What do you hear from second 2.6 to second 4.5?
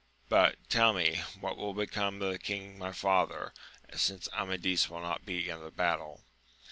my father, since